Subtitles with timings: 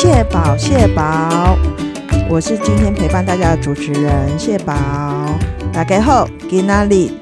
[0.00, 1.58] 蟹宝，蟹宝，
[2.30, 4.72] 我是今天陪伴大家的主持人蟹宝。
[5.72, 7.18] 大家好，今哪里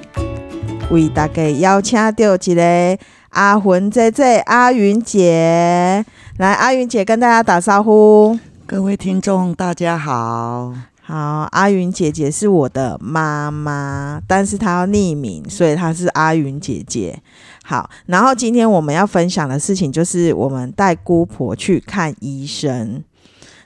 [0.91, 2.99] 为大家邀请到一个
[3.31, 6.05] 阿魂姐姐阿云姐，
[6.37, 8.39] 来，阿云姐跟大家打招呼。
[8.67, 10.75] 各位听众，大家好。
[11.07, 17.23] 好，阿云姐姐是我的妈妈，但是她要匿名，所以她是阿云姐姐。
[17.63, 23.05] 好，然后今天我们要分享的事情就是我们带姑婆去看医生。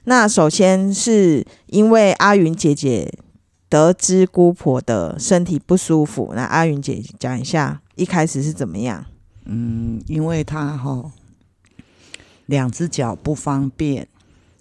[0.05, 3.10] 那首先是因为阿云姐姐
[3.70, 9.07] 得知姑婆的身体不舒服，那阿云姐讲一下一开始是怎么样？
[9.46, 11.10] 嗯，因为她哈
[12.45, 14.07] 两只脚不方便，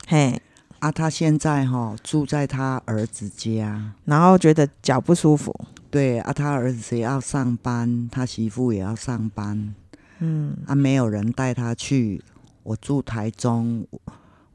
[0.07, 0.41] 嘿，
[0.79, 5.53] 啊，他现在哈住在他儿子家，然后觉得脚不舒服，
[5.91, 9.75] 对啊，他儿子也要上班，他媳妇也要上班，
[10.19, 12.23] 嗯，啊，没有人带他去。
[12.63, 13.99] 我住台中，我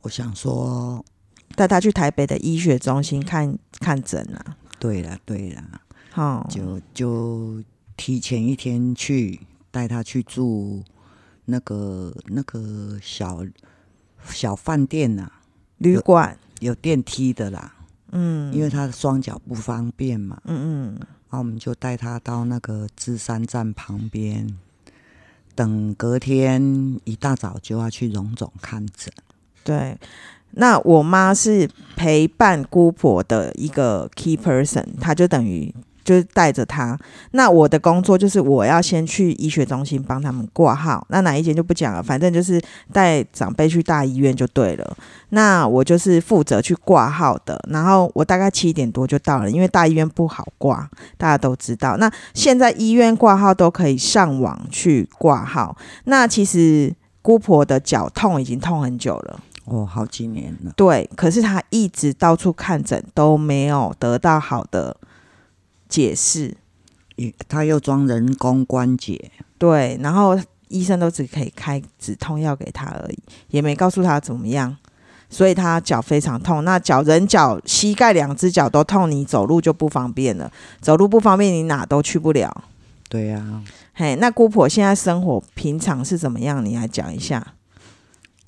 [0.03, 1.05] 我想说，
[1.57, 4.57] 带他去台北的医学中心看看诊啊。
[4.79, 5.63] 对了对了，
[6.11, 7.63] 好，就就
[7.97, 10.85] 提前一天去带他去住
[11.47, 13.45] 那个那个小
[14.29, 15.31] 小饭店呐、
[15.85, 17.75] 旅馆，有电梯的啦，
[18.13, 24.57] 嗯，因为他的双脚不方便嘛，嗯嗯，然后我们就带他到那个芝山站旁边，
[25.55, 29.13] 等隔天一大早就要去荣总看诊。
[29.63, 29.99] 对。
[30.57, 35.75] 那我妈是陪伴姑婆的一个 key person，她就等于
[36.05, 36.99] 就是带着他。
[37.33, 42.61] 那我的工作就是我要先去医学中心帮他们挂号，那哪一间就不讲了，反正就是
[42.93, 44.97] 带长辈去大医院就对了。
[45.31, 51.97] 那我就是负责去挂号的，然后我大概七点多就到了，因为大医院不好挂，大家都知道。
[51.97, 55.77] 那现在医院挂号都可以上网去挂号。
[56.05, 59.41] 那其实姑婆的脚痛已经痛很久了。
[59.67, 64.95] 哦，好几年了，对，可是他一直到处看诊都没有得到好的
[65.95, 66.57] 解释。
[67.17, 73.19] 也他又装人工关节，对，然后医生都只可以开止痛药给他而已，
[73.51, 74.77] 也没告诉他怎么样，
[75.31, 76.65] 所以他脚非常痛。
[76.65, 80.51] 那脚人脚膝盖两只脚都痛，你走路就不方便了，
[80.81, 82.65] 走路不方便，你哪都去不了。
[83.09, 83.63] 对呀、啊，
[83.93, 86.67] 嘿，那姑婆现在生活平常是怎么样？
[86.67, 87.55] 你来讲一下。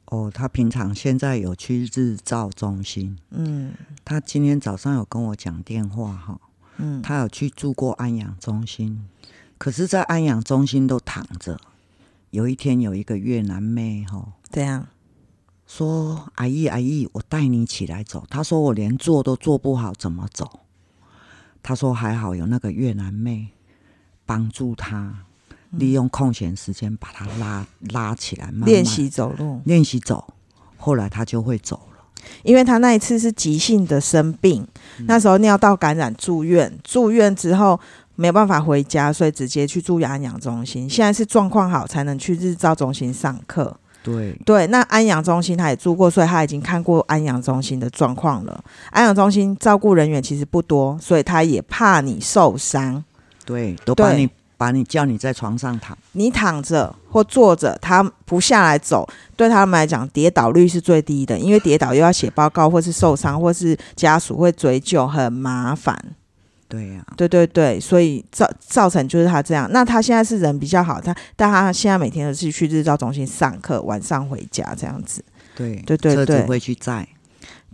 [0.06, 3.72] 哦，他平常现在有去日照中心，嗯
[4.04, 6.40] 他今天早上有跟我讲电话哈，
[6.78, 9.08] 嗯，他有去住过安养中心，
[9.58, 11.58] 可是，在安养中心都躺着。
[12.30, 14.88] 有一天有一个越南妹哈这样，
[15.66, 20.60] 说：“阿姨阿姨，我带你起来走。”他说：“我连坐都坐不好，怎么走？”
[21.62, 23.48] 他说：“还好有那个越南妹
[24.26, 25.24] 帮助他，
[25.70, 29.62] 利用空闲时间把他拉拉起来，慢慢练习走路。
[29.64, 30.34] 练习走。
[30.76, 31.95] 后来他就会走了。
[32.42, 34.66] 因为他那一次是急性的生病，
[35.06, 37.78] 那时候尿道感染住院，住院之后
[38.14, 40.88] 没有办法回家，所以直接去住安养中心。
[40.88, 43.76] 现在是状况好才能去日照中心上课。
[44.02, 48.64] 对，对，那安养中心他也住过，所以他已经看过安养中心的状况了。
[48.90, 53.02] 安养中心照顾人员其实不多，所以他也怕你受伤。
[53.44, 55.96] 对，都把你把你叫你在床上躺。
[56.12, 65.96] 你躺着或坐着，他不下来走，对他们来讲，跌倒率是最低的，因为跌倒又要写报告，或是受伤，或是家属会追究，很麻烦。
[66.68, 69.70] 对呀、对对对，所以造造成就是他这样。
[69.70, 75.24] 那他现在是人比较好，他但他现在每天都是去日照中心上课，晚上回家这样子。
[75.54, 77.06] 对对对对车子会去载。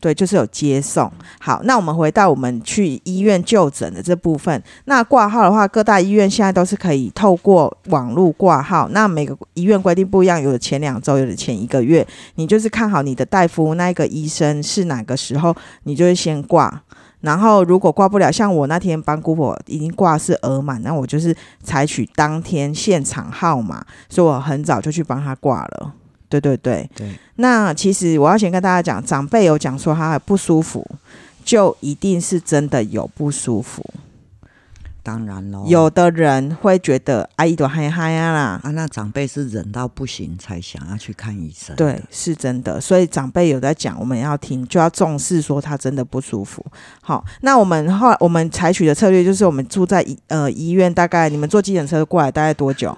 [0.02, 1.08] 对，就是有接送。
[1.38, 4.60] 好，那我们回到我们去医院就诊的这部分。
[4.86, 8.88] 那挂号的话，各大医院现在都是可以透过网络挂号。
[8.90, 12.04] 那每个医院规定不一样，有的前两周，有的前一个月。
[12.34, 15.54] 你就是看好你的大夫那一个医生是哪个时候，
[15.84, 16.82] 你就会先挂。
[17.20, 21.32] 然后如果挂不了，像我那天帮姑婆已经挂是额满，那我就是
[21.62, 25.94] 采取当天现场号码，所以我很早就去帮他挂了。
[26.40, 30.86] 对对对，对，那其实我要先跟大家讲，长辈有讲说他不舒服，
[31.44, 33.84] 就一定是真的有不舒服。
[35.04, 35.64] 当然喽。
[35.66, 41.74] 有的人会觉得阿姨都嗨嗨啊啦，啊，那长辈是忍到不行才想要去看医生。
[41.74, 42.80] 对，是真的。
[42.80, 46.64] 所以长辈有在讲，我们要听，就要重视说他真的不舒服。
[47.00, 52.96] 好，那我们后来我们采取的策略就是，我们住在医呃医院，大概你们坐计程车过来大概多久？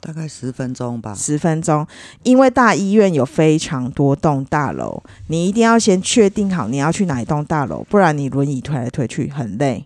[0.00, 1.14] 大概十分钟吧。
[1.14, 1.86] 十分钟，
[2.22, 9.84] 因为大医院有非常多栋大楼，你一定要先确定好你要去哪一栋大楼，不然你轮椅推来推去很累。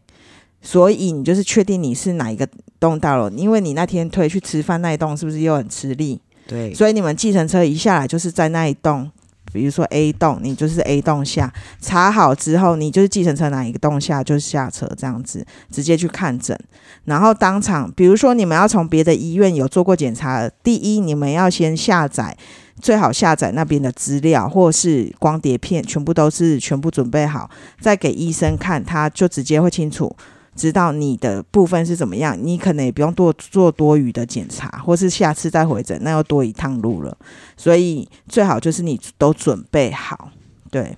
[0.61, 2.49] 所以你就是确定你是哪一个
[2.79, 6.20] 栋大楼，因为你那天推去吃饭那一栋是不是又很吃力？
[6.47, 9.11] 对，所以你们计程车一下来就是在那一栋
[9.52, 16.58] 比如说 A 栋，你就是 A 栋下，查好之后，你就是计程车哪一个栋下就是下车这样子，直接去看诊，
[17.04, 22.37] 然后当场，比如说你们要从别的医院有做过检查，第一你们要先下载，
[22.81, 27.50] 最好下载那边的资料或是光碟片，全部都是全部准备好，
[27.81, 30.14] 再给医生看，他就直接会清楚。
[30.54, 37.16] 知道你的部分是怎么样，你可能也不用多做多余的检查，或是下次再回诊，那又多一趟路了。
[37.56, 40.31] 所以最好就是你都准备好，
[40.70, 40.96] 对。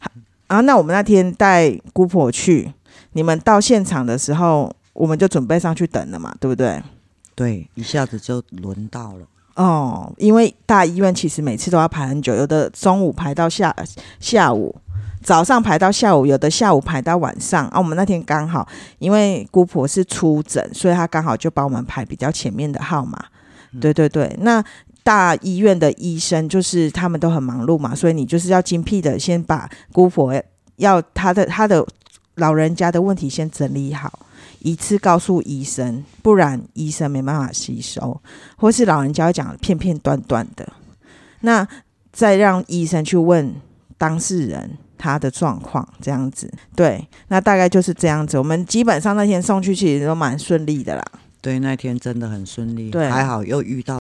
[0.00, 0.10] 好，
[0.48, 2.72] 啊，那我们那天带姑婆去，
[3.12, 6.82] 你们到现场的时候，我们就准备上去等了嘛，对不对？
[7.36, 9.26] 对，一下子就轮到了。
[9.54, 13.74] 哦，因为大医院其实每次都要排很久，有的中午排到下
[14.18, 14.74] 下午。
[15.22, 17.78] 早上排到下午，有的下午排到晚上啊。
[17.78, 18.66] 我们那天刚好，
[18.98, 23.22] 因为姑婆是出诊，所以她刚好就帮我们排比较前面的号码。
[23.80, 24.64] 对对对，那
[25.02, 30.32] 大医院的医生就是他们都很忙碌嘛，所以你就是要精辟的先把姑婆
[30.76, 31.86] 要她的她的
[32.36, 34.26] 老人家的问题先整理好，
[34.60, 38.20] 一次告诉医生，不然医生没办法吸收，
[38.56, 40.66] 或是老人家讲片片段段的，
[41.42, 41.68] 那
[42.10, 43.54] 再让医生去问
[43.98, 44.78] 当事人。
[45.00, 48.36] 他的状况这样子，对，那大概就是这样子。
[48.36, 51.02] 我们基本上那天送去其实都蛮顺利的啦。
[51.40, 53.98] 对，那天真的很顺利，对，还好又遇到。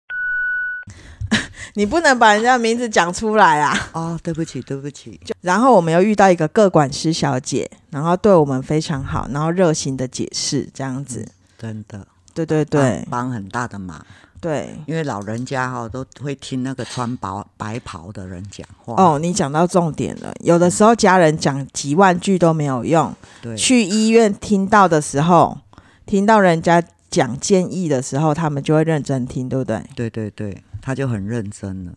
[1.75, 3.91] 你不能把人家名字讲出来啊！
[3.93, 5.21] 哦，对不起，对不起。
[5.43, 11.29] 然后我们又遇到一个各管师小姐，然后对我们非常好，然后热心的解释这样子。
[11.57, 12.05] 真的，
[12.35, 14.05] 对对对，帮很大的忙。
[14.41, 18.95] 对，因为老人家哈都会听那个穿白白袍的人讲话。
[18.97, 20.33] 哦，你讲到重点了。
[20.41, 23.13] 有的时候家人讲几万句都没有用。
[23.43, 25.59] 对，去医院听到的时候，
[26.07, 29.83] 听到人家讲建议的时候，他们就会认真听，对不对？
[29.97, 31.93] 对对对，他就很认真了。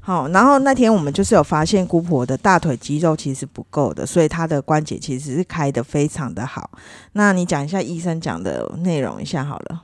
[0.00, 6.70] 好，然后那天我们就是有发现姑婆的大腿肌肉其实不够的，所以她的关节其实是开的非常的好。
[7.12, 9.82] 那你讲一下医生讲的内容一下好了。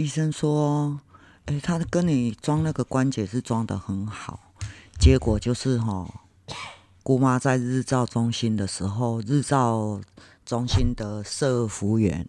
[0.00, 0.98] 医生说
[1.44, 4.40] ：“哎，他跟你装那个关节是装的很好，
[4.98, 6.08] 结果就是哈，
[7.02, 10.00] 姑妈在日照中心的时候，日照
[10.46, 12.26] 中心的社服员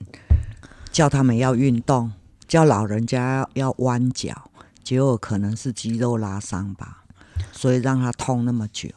[0.91, 2.11] 叫他们要运动，
[2.45, 4.51] 叫老人家要弯脚，
[4.83, 7.05] 结果可能是肌肉拉伤吧，
[7.53, 8.89] 所以让他痛那么久。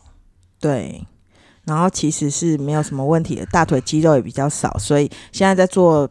[0.58, 1.06] 对，
[1.62, 6.10] 然后其实是没有什么问题的，大腿肌肉也比较少，所以现在在做。”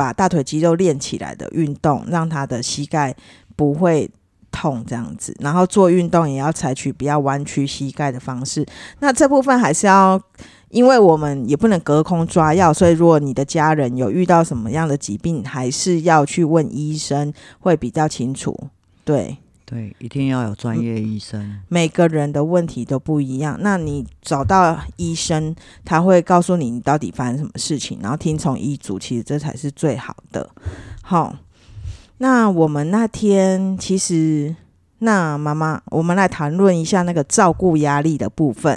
[0.00, 3.14] 把大腿肌肉练起来的运动，让他的膝盖
[3.54, 4.10] 不会
[4.50, 5.36] 痛，这样子。
[5.40, 8.64] 然后做运动也要采取比较弯曲膝盖的方式。
[9.00, 10.18] 那这部分还是要，
[10.70, 18.58] 因为我们也不能隔空抓药，所以如果你的家人有遇到什么样的疾病，还是要去问医生，会比较清楚。
[19.04, 19.36] 对。
[19.70, 21.60] 对，一定要有专业医生。
[21.68, 30.50] 每个人的问题都不一样，那你找到医生，他会告诉你你到底发生什么事情，然后听从医嘱，其实这才是最好的。
[31.02, 31.36] 好，
[32.18, 34.56] 那我们那天其实，
[34.98, 38.76] 那妈妈，我们来谈论一下那个照顾压力的部分，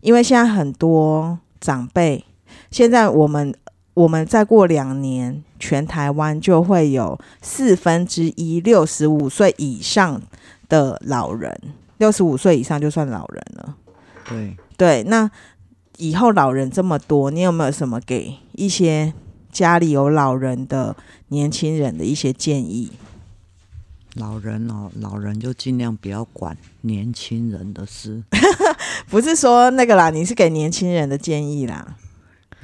[0.00, 2.24] 因为现在很多长辈，
[2.72, 3.54] 现在我们。
[3.96, 10.20] 我们再过两年，全台湾就会有四分之一六十五岁以上
[10.68, 11.58] 的老人，
[11.96, 13.74] 六十五岁以上就算老人了。
[14.28, 15.30] 对对，那
[15.96, 19.14] 以后老人这么多，你有没有什么给一些
[19.50, 20.94] 家里有老人的
[21.28, 22.92] 年轻人的一些建议？
[24.16, 28.22] 老人哦，老人就尽量不要管年轻人的事。
[29.08, 31.96] 不是说那个啦，你是给年轻人的建议啦。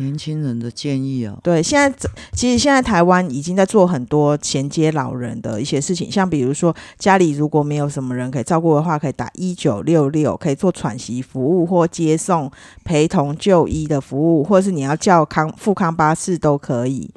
[0.02, 1.98] 年轻人的建议啊，对，现在
[2.32, 12.50] 其实现在台湾已经在做很多衔接老人的一些事情，像比如说家里如果没有什么人可以照顾的话，可以打一九六六，可以做喘息服务或接送
[12.84, 17.10] 陪同就医的服务，或者是你要叫康富康巴士都可以。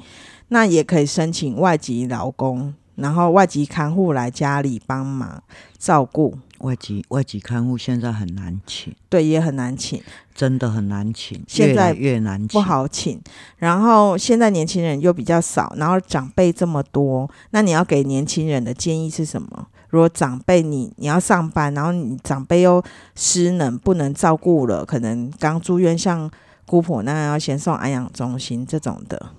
[0.48, 5.42] 那也可以申请外籍劳工，然后外籍看护来家里帮忙
[5.76, 6.38] 照顾。
[6.60, 10.02] 外籍外籍看护现在很难请，对，也很难请，
[10.34, 13.20] 真的很难请，现在越难请，不好请。
[13.58, 19.68] 然后现在年轻人又比较少，然后长辈这么多，那你要给年轻人的建议是什么？
[19.90, 22.82] 如果长辈你你要上班，然后你长辈又
[23.14, 26.30] 失能不能照顾了，可能刚住院，像
[26.66, 29.30] 姑婆那样要先送安养中心这种的。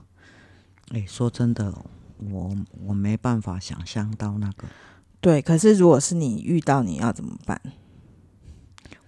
[0.91, 1.73] 哎，说真的，
[2.31, 2.55] 我
[2.85, 4.67] 我没办法想象到那个。
[5.19, 7.59] 对，可是如果是你遇到，你要怎么办？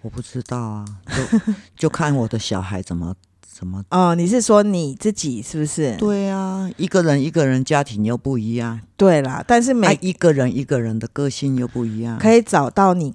[0.02, 3.84] 我不知道啊，就就看我的小孩怎么怎么。
[3.92, 5.96] 哦，你是说你自己是不是？
[5.98, 8.80] 对啊，一个人一个人家庭又不一样。
[8.96, 12.18] 对啦，但是每一个人一个人的个性又不一样。
[12.18, 13.14] 可以找到你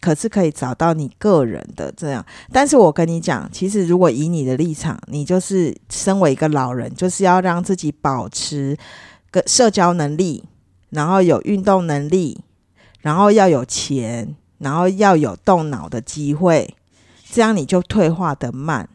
[0.00, 2.24] 可是可以找到你个人的这样。
[2.50, 8.74] 但是我跟你讲，其实如果以你的立场，你就是身为一个老人，就是要让自己保持
[9.30, 10.42] 个社交能力，
[10.92, 12.44] 然后有运动能力，
[13.00, 16.76] 然后要有钱，然后要有动脑的机会，
[17.30, 18.88] 这样你就退化的慢。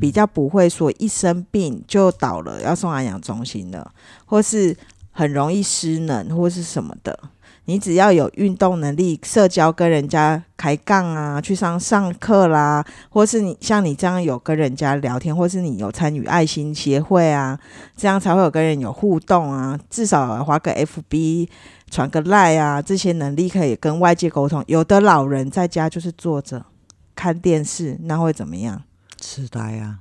[0.00, 3.92] 比较不会说一生病就倒了，要送安养中心了，
[4.24, 4.74] 或是
[5.10, 7.16] 很容易失能或是什么的。
[7.66, 17.58] 你只要有运动能力、社交跟人家开杠啊，去上上课啦，或是你像你这样有跟人家聊天，或是你有参与爱心协会啊，
[17.96, 19.78] 这样才会有跟人有互动啊。
[19.88, 21.48] 至少划个 FB、
[21.90, 24.62] 传个赖啊，这些能力可以跟外界沟通。
[24.66, 26.66] 有的老人在家就是坐着
[27.14, 28.82] 看电视，那会怎么样？
[29.18, 30.00] 痴呆啊，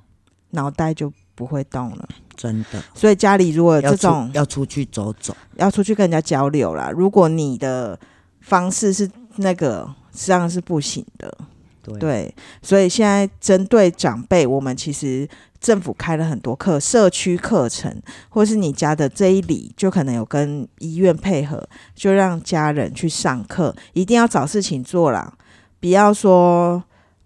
[0.50, 2.10] 脑袋就不会动了。
[2.35, 7.99] 真的所以家里如果有要出这种要出去走走，要出去跟人家交流啦，如果你的
[8.41, 11.37] 方式是那个，实际上是不行的。
[11.81, 15.27] 对对，所以现在针对长辈，我们其实
[15.59, 17.93] 政府开了很多课，社区课程，
[18.29, 25.33] 或是你家的这一里，就可能有跟医院配合，就让家人去上课，一定要找事情做啦，
[25.79, 26.83] 不要说。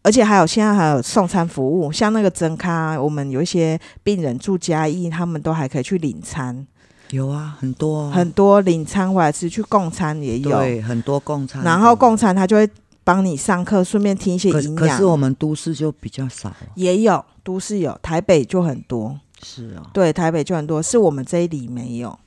[0.08, 6.66] 而且还有，现在还有送餐服务，像那个真咖，我们有一些病人住嘉义，他们都还可以去领餐，
[7.10, 8.12] 有啊，很多啊。
[8.12, 12.70] 很多领餐或者是去供餐也有，对很多供餐，然后供餐他就会
[13.04, 14.88] 帮你上课，顺便听一些可营养。
[14.88, 15.04] 可是。
[15.04, 19.20] 我们都市就比较少了，也有，都市有，台北就很多。
[19.44, 22.18] 是啊，对，台北就很多，是我们这一里没有。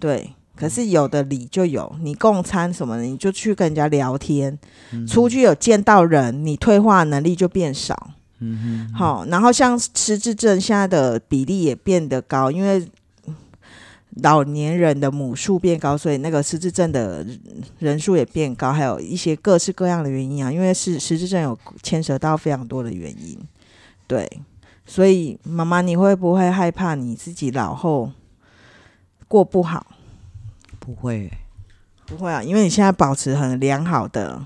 [0.00, 4.56] 对，可是有的理就有，你共餐什么的，你就去跟人家聊天，
[4.92, 8.10] 嗯出去有见到人，你退化能力就变少。
[8.38, 12.88] 嗯哼，好，然后像失智症现在的比例也变得高，因为
[14.22, 17.26] 老年人的母数变高，所以那个失智症的
[17.80, 20.52] 人数也变高，还有一些各式各样的原因啊。
[20.52, 23.36] 因为是失智症有牵扯到非常多的原因，
[24.06, 24.30] 对，
[24.86, 28.12] 所以妈妈，你会不会害怕你自己老后
[29.26, 29.84] 过不好？
[30.84, 31.30] 不会，
[32.06, 34.44] 不会啊，因为你现在保持很良好的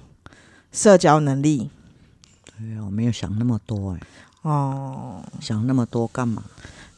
[0.71, 1.71] 社交能力。
[2.45, 4.00] 对啊，我没有想那么多哎，
[4.43, 5.25] 哦。
[5.40, 6.45] 想那么多干嘛？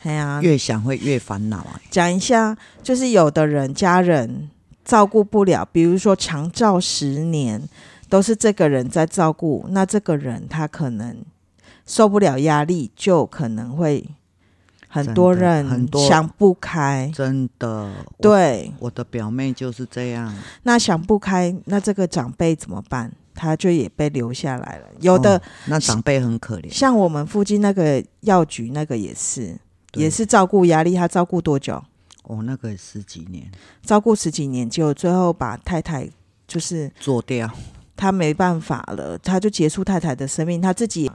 [0.03, 4.51] 哎呀、越想会越烦恼啊，讲一下，就是有的人家人
[4.85, 7.69] 照顾不了，比如说长照十年
[8.09, 11.17] 都是这个人在照顾，那这个人他可能
[11.87, 14.09] 受不了压力，就可能会
[14.89, 17.11] 很多人很多想不开。
[17.15, 23.13] 真的，对，我的表妹就是这样，那想不开，那这个长辈怎么办？
[23.35, 24.87] 他就也被留下来了。
[25.01, 29.57] 有的、哦那长辈很可怜，像我们附近那个药局那个也是，
[29.95, 31.81] 也是照顾压力，他照顾多久？
[32.25, 33.49] 哦，那个十几年
[33.83, 36.09] 照顾十几年，结果最后把太太
[36.49, 37.49] 就是做掉，
[37.97, 41.09] 他没办法了，他就结束太太的生命，他自己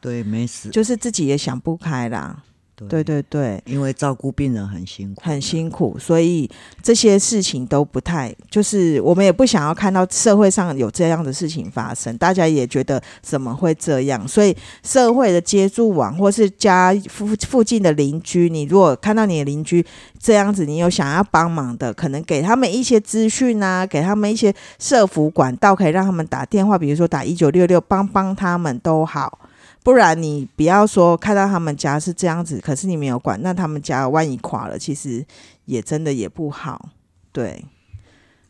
[0.00, 2.42] 对，没死，就是自己也想不开啦。
[2.88, 3.02] 对。
[3.02, 6.48] 对对，因为照顾病人很辛苦，很辛苦，所以
[6.82, 19.84] 这些事情都不太，就是我们也不想要看到社会上有这样的事情发生，大家也觉得怎么会这样，所以社会的接触网或是家附附近的邻居，你如果看到你的邻居
[20.18, 29.39] 这样子，你有想要帮忙的，可能给他们一些资讯啊，给他们一些社服管道，可以让他们打电话，比如说打一九六六，帮帮他们都好。
[29.82, 35.24] 不然你不要说看到他们家是这样子，可是你没有管，那他们家万一垮了，其实
[35.64, 36.90] 也真的也不好。
[37.32, 37.64] 对，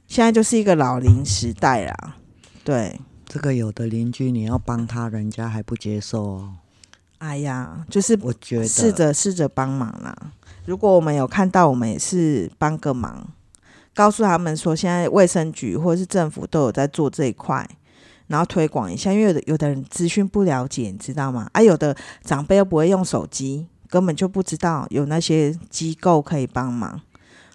[0.06, 2.16] 现在就是一个老龄时代啦。
[2.64, 6.54] 对，这个有的邻居你要帮他，人家还不接受哦。
[7.18, 10.16] 哎呀，就是我觉得试着试着帮忙啦。
[10.64, 13.26] 如果我们有看到，我们也是帮个忙，
[13.94, 17.68] 告诉他们说，现在卫生局或是政府都有在做这一块，
[18.30, 19.12] 然后推广一下。
[19.12, 21.46] 因为有的有的人资讯不了解，你知道吗？
[21.52, 21.94] 啊，有的
[22.24, 26.98] 长辈又不会用手机，根本就不知道有那些机构可以帮忙。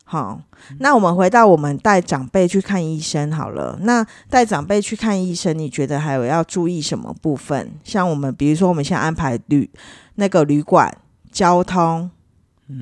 [0.07, 0.39] 好，
[0.77, 3.75] 那我们回到我们带长辈去看医生好了。
[3.81, 7.71] 那带长辈去看医生，你觉得还有要注意什么部分？
[7.83, 9.67] 像我们，比如说我们现在安排旅
[10.13, 10.95] 那个旅馆、
[11.31, 12.11] 交通，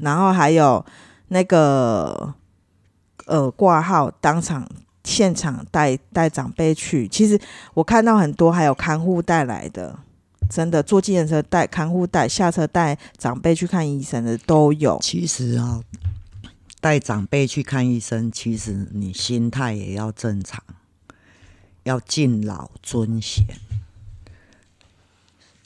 [0.01, 0.85] 然后还有
[1.29, 2.33] 那个
[3.25, 4.67] 呃挂号，当场
[5.03, 7.07] 现场带带长辈去。
[7.07, 7.39] 其实
[7.73, 9.99] 我看到很多还有看护带来的，
[10.49, 14.99] 真的坐计程车带看护带，下车带长辈去看医生的都有。
[15.01, 15.81] 其实啊，
[16.79, 20.63] 带长辈去看医生，其实你心态也要正常，
[21.83, 23.45] 要敬老尊贤。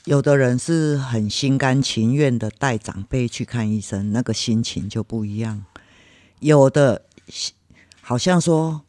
[0.04, 5.64] 有的人是很心甘情愿的带长辈去看医生，那个心情就不一样。
[6.40, 7.02] 有的
[8.00, 8.82] 好像说：“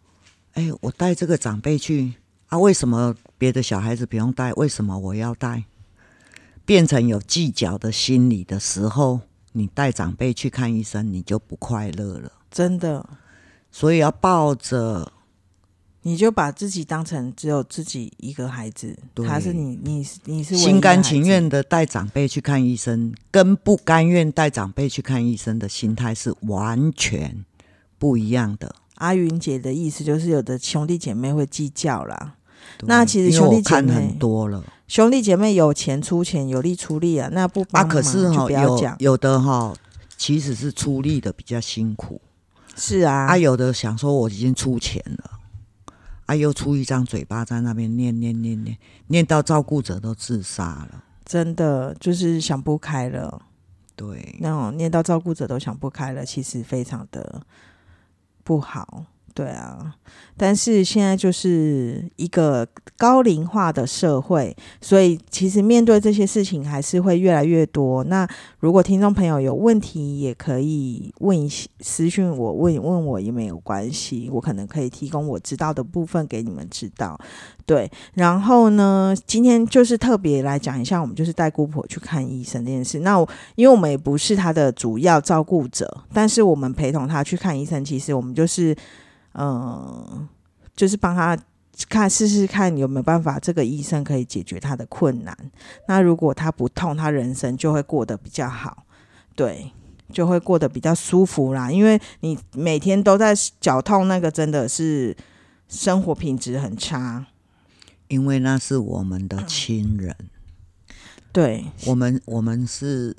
[0.53, 2.13] 哎、我带这个长辈去
[2.47, 5.63] 啊，为什么别的小孩子不用带，为什么我要带？
[6.65, 9.21] 变成有计较的心理的时候，
[9.53, 12.31] 你带长辈去看医生，你就不快乐了。
[12.51, 13.07] 真的，
[13.71, 15.13] 所以要抱着
[16.01, 27.45] 你就把自己当成只有自己一个孩子，对他是你，你你是心甘情愿的带长辈去看医生，跟不甘愿带长辈去看医生的心态是完全
[27.97, 28.75] 不一样的。
[28.99, 32.35] 阿云姐的意思就是，有的兄弟姐妹会计较啦。
[32.83, 38.95] 那其实兄弟姐妹很多了兄弟姐妹有钱出钱，有力出力啊，那不帮啊，忙可是哈、就不要有讲。
[38.99, 39.73] 有的哈、
[40.17, 42.21] 其实是出力的比较辛苦。
[42.75, 45.39] 是啊，啊，有的想说我已经出钱了，
[46.25, 48.77] 啊，又出一张嘴巴在那边念念念念，
[49.07, 51.03] 念到照顾者都自杀了。
[51.25, 53.41] 真的就是想不开了，
[53.95, 57.41] 对，那种念到照顾者都想不开了，其实非常的
[58.49, 59.18] 不好。
[59.33, 59.95] 对啊，
[60.35, 62.67] 但是现在就是一个
[62.97, 68.03] 高龄化的社会，所以其实面对这些事情还是会越来越多。
[68.03, 68.27] 那
[68.59, 77.19] 如果听众朋友有问题，也可以问一些私讯我，问问我也没有关系，我可能可以提供我知道的部分给你们知道。
[77.65, 82.99] 对，然后呢，今天就是特别来讲一下，我们就是带姑婆去看医生这件事。
[83.01, 83.19] 那
[83.55, 88.75] 因为我们也不是他的主要照顾者，但是我们陪同他去看医生，其实我们就是，
[89.39, 90.27] 呃，
[90.75, 91.37] 就是帮他
[91.87, 95.33] 看试试看有没有办法，这个医生可以解决他的困难。
[95.87, 98.85] 那如果他不痛，他人生就会过得比较好，
[99.33, 99.71] 对，
[100.11, 101.71] 就会过得比较舒服啦。
[101.71, 105.15] 因为你每天都在脚痛，那个真的是
[105.69, 107.27] 生活品质很差。
[108.09, 110.13] 因为那是我们的亲人，
[111.31, 113.15] 对，我们我们是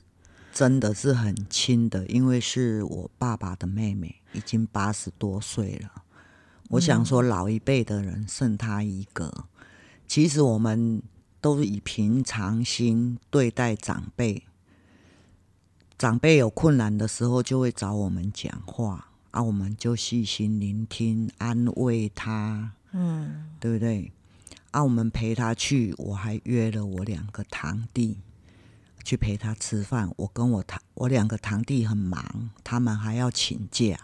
[0.53, 6.03] 真的是很亲的，因为是我爸爸的妹妹，已经八十多岁了。
[6.71, 9.47] 我想说，老一辈的人剩他一个，
[10.07, 11.03] 其实我们
[11.41, 14.45] 都是以平常心对待长辈。
[15.99, 24.13] 长辈有困难的时候，就会找我们讲话，啊，我们就细心聆听，安慰他，嗯，对不对？
[24.71, 28.19] 啊，我们陪他去，我还约了我两个堂弟
[29.03, 30.11] 去陪他吃饭。
[30.17, 33.99] 我跟我堂我两个堂弟很忙，他们还要请假。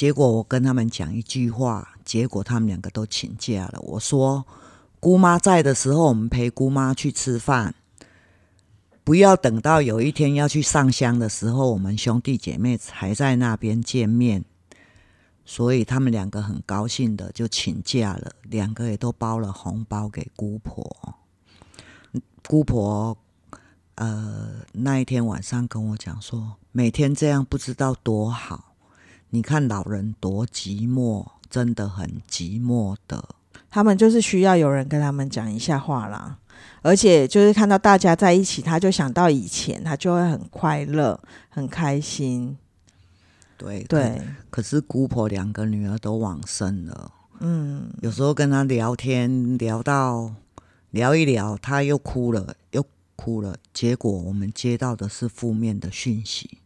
[0.00, 3.78] 结果我跟他们讲一句话，结果他们两个都请假了。
[3.82, 4.46] 我说，
[4.98, 7.74] 姑妈在的时候，我们陪姑妈去吃饭，
[9.04, 14.42] 不要等到有一天要去上香的时候，我们兄弟姐妹才在那边见面。
[15.44, 21.14] 所以他们两个很高兴的就请假了，两个也都包了红包给姑婆。
[22.48, 23.18] 姑婆，
[23.96, 28.69] 呃，那一天晚上跟我讲说，每天这样不知道多好。
[29.30, 33.24] 你看老人多寂寞，真的很寂寞的。
[33.70, 36.36] 他们就是需要有人跟他们讲一下话啦。
[36.82, 42.56] 而且就是看到大家在一起，他就想到以前，他就会很快乐、很开心。
[43.56, 50.34] 对对，可是姑婆两个女儿都往生了，嗯，有时候跟他聊天聊到
[50.90, 52.82] 聊一聊，他又哭了，又
[53.16, 53.56] 哭了。
[53.74, 56.59] 结果我们接到的是负面的讯息。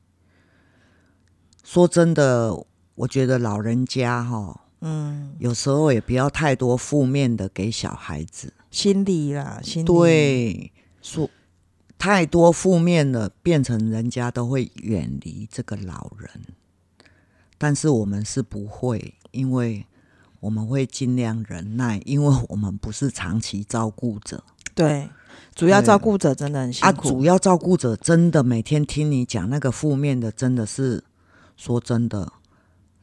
[1.65, 8.53] 说真的，我觉得老人家哈，嗯，有时候也不要太多负面的给小孩子。
[8.71, 9.87] 心理啦，心理。
[9.87, 11.29] 对，说
[11.97, 16.29] 太多负面的，变成人家都会远离这个老人。
[17.57, 19.87] 但是我们是不会，因为
[20.41, 25.09] 我们会尽量忍耐，因为我们不是长期照顾者对，
[25.55, 26.93] 主要照顾者真的很辛啊。
[26.93, 27.09] 苦。
[27.09, 31.03] 主要照顾者真的每天听你讲那个负面的，真的是
[31.57, 32.33] 说真的，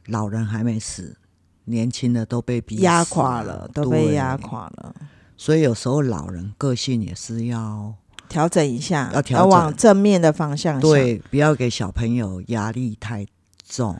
[0.06, 1.16] 老人还没死，
[1.64, 4.94] 年轻的都被逼压垮了，都被对压垮了。
[5.36, 7.94] 所以有时候老人个性也是要
[8.28, 10.80] 调整一下，要调整往正面的方向想。
[10.80, 13.26] 对，不要给小朋友压力太
[13.66, 13.96] 重。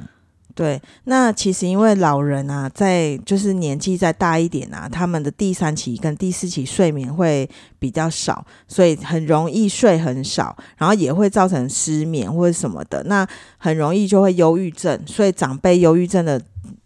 [0.55, 13.27] 对，那其实因为老人啊，在就是年纪再大一点啊，他们的第三期跟第四期睡眠会比较少，所以很容易睡很少，然后也会造成失眠或者什么的，那
[13.59, 16.41] 很容易就会忧郁症，所以长辈忧郁症的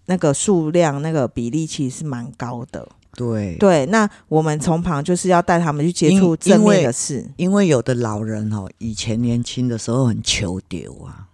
[0.06, 2.88] 那个数量、那个比例其实是蛮高的。
[3.16, 7.26] 对，对，那我们从旁就是要带他们去接触正面的事。
[7.36, 11.26] 因为有的老人哦，以前年轻的时候很求丢啊，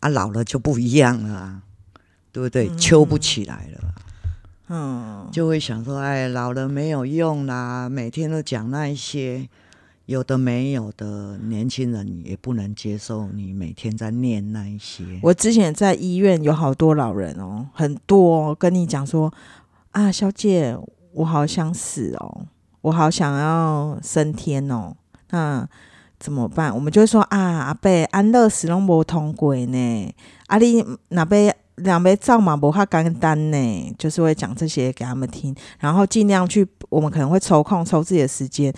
[0.00, 1.62] 啊，老了就不一样了啊，
[2.32, 2.68] 对不对？
[2.76, 3.94] 秋不起来了，
[4.68, 9.48] 嗯，就会想说，哎，老了没有用啦，每天都讲那一些
[10.06, 15.18] 有的没有的，年轻人也不能接受你每天在念那一些。
[15.22, 19.32] 我之前在医院有好多老人哦，很多、哦、跟你讲说
[19.92, 20.76] 啊，小姐，
[21.12, 22.46] 我好想死哦，
[22.82, 24.94] 我好想要升天哦，
[25.30, 25.68] 那
[26.18, 26.74] 怎么办？
[26.74, 30.14] 我们就会说啊，阿伯安乐死拢无通过呢，
[30.46, 38.72] 啊你那边两边造嘛无较简单呢，就是会讲这些给他们听，然后尽量去，我们可能会抽空抽自己的时间。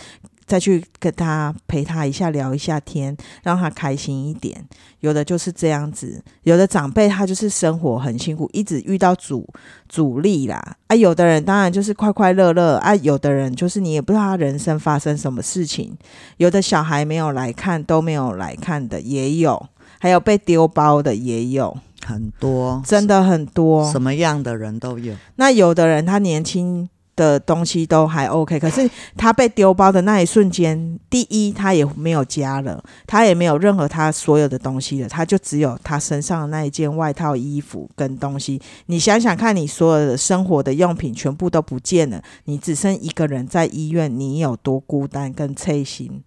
[0.49, 4.65] 再去跟他陪他一下聊一下天，让他开心一点。
[5.01, 9.47] 有的就是这样子，有的长辈他就是生活很辛苦，一直遇到阻
[9.89, 10.77] 阻力啦。
[10.89, 15.97] 啊，有的人当然就是快快乐乐啊，有的人就是你也不知道他人生发生什么事情。
[16.39, 19.69] 有的小孩没有来看，都没有来看的也有，
[20.01, 25.15] 还有被丢包的也有，很多，真的很多，什么样的人都有。
[25.37, 26.89] 那有的人他年轻。
[27.19, 38.61] 的东西都还 OK，可是他被丢包的那一瞬间，第一他也没有家了，他也没有任何他所有的东西了，他就只有他身上的那一件外套、衣服跟东西。
[38.87, 46.23] 你想想看，你所有的生活的用品全部都不见了，你只剩一个人在医院，你有多孤单跟脆心？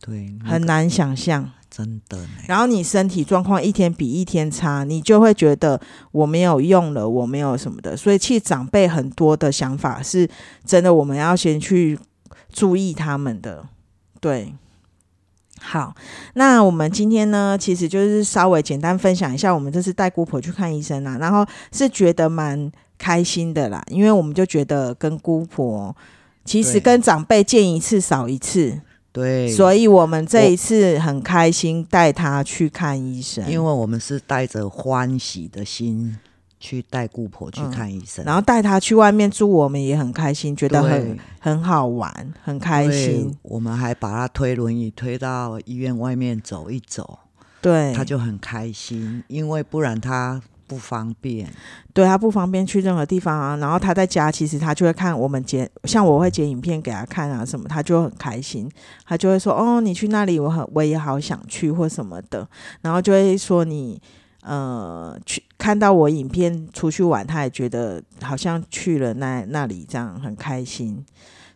[0.00, 1.50] 对，很难想象。
[1.70, 5.80] 真的，然后你身体状况一天比一天差，你就会觉得
[6.10, 7.96] 我没有用了，我没有什么的。
[7.96, 10.28] 所以，其实长辈很多的想法是
[10.64, 11.96] 真的，我们要先去
[12.52, 13.64] 注意他们的。
[14.20, 14.52] 对，
[15.60, 15.94] 好，
[16.34, 25.94] 那我们今天呢，其实就是稍微简单分享一下，我们这次带姑婆去看医生啦，然后是觉得蛮开心的啦，因为我们就觉得跟姑婆
[26.44, 28.80] 其实跟长辈见一次少一次。
[29.12, 36.16] 对，所以我们这一次很开心带他去看医生，因为我们是带着欢喜的心
[36.58, 43.36] 去带姑婆去看医生，然后带他去外面住，我们也很开心，觉得很很好玩，很开心。
[43.42, 47.18] 我们还把他推轮椅推到医院外面走一走，
[47.60, 50.40] 对，他就很开心，因为不然他。
[50.70, 51.52] 不方便，
[51.92, 53.56] 对他不方便去任何地方啊。
[53.56, 58.70] 然后他在家，其实他就会看我们剪，像我会剪影片给他看啊，什么他就很开心，
[59.04, 62.48] 他就会说：“哦，你去那里，我很我也好想去或什么的。”
[62.82, 64.00] 然后就会说：“你
[64.42, 71.04] 呃去看到我影片出去玩，他也觉得好像去了那那里这样很开心。”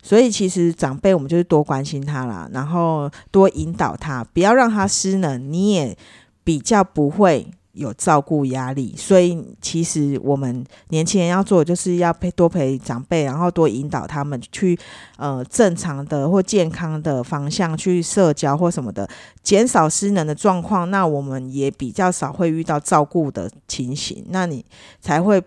[0.03, 5.96] 所以其实长辈我们就是多关心他啦，然后多引导他，不要让他失能，你也
[6.42, 7.48] 比较不会。
[7.74, 14.78] 有照顾压力，所以其实我们年轻人要做，就是要陪多陪长辈，然后多引导他们去
[15.16, 19.08] 呃正常的或健康的方向去社交或什么的，
[19.42, 20.90] 减少失能的状况。
[20.90, 24.64] 那我们也比较少会遇到照顾的情形，那你
[25.00, 25.42] 才会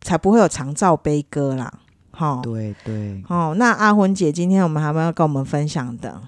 [0.00, 1.72] 才不会有长照悲歌啦。
[2.10, 3.22] 好，对对。
[3.28, 6.20] 哦，那阿魂姐，今天我们还有没有跟我们分享的？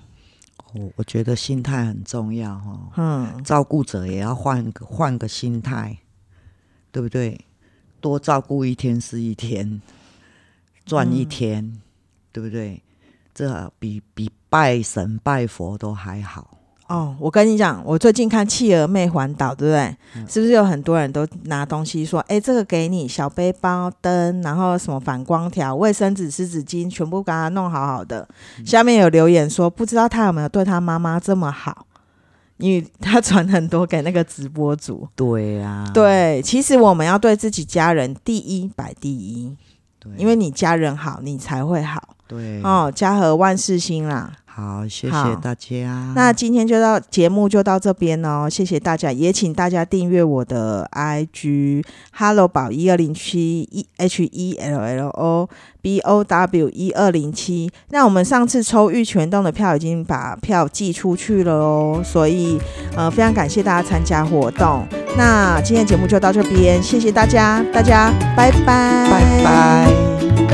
[0.74, 5.96] 我我觉得心态很重要哈，嗯，照顾者也要换个换个心态，
[6.90, 7.40] 对不对？
[8.00, 9.80] 多照顾一天是一天，
[10.84, 11.80] 赚一天，
[12.32, 12.82] 对不对？
[13.32, 16.58] 这比比拜神拜佛都还好。
[16.86, 19.96] 哦，我跟你讲，我最近看《企鹅妹环岛》，对不对？
[20.28, 28.28] 是不是有很多人都拿东西说：“哎，这个给你小背包、灯，然后什么反光条、卫生纸、湿纸巾，全部给他弄好好的。”
[28.66, 31.86] 下面有留言说：“不知道他有没有对他妈妈这么好？”
[32.58, 35.08] 因为 他传很多给那个直播组。
[35.16, 39.56] 对啊，对，其实我们要对自己家人第一摆第一，
[39.98, 42.10] 对，因为你家人好，你才会好。
[42.28, 44.32] 对，哦，家和万事兴啦。
[44.56, 46.12] 好，谢谢大家。
[46.14, 55.48] 那今天就到节目就到这边哦，谢谢大家，也请大家订阅我的 IG Hello 宝一二零七 E H E L L O
[55.82, 57.68] B O W 一二零七。
[57.88, 62.56] 那我们上次抽玉泉洞的票已经把票寄出去了哦，所以
[62.94, 64.86] 呃非常感谢大家参加活动。
[65.16, 70.53] 那今天节目就到这边，谢谢大家，大家拜拜，拜拜。